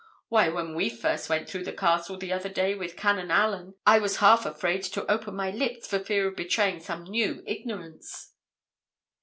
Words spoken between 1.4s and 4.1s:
through the castle the other day with Canon Allyn, I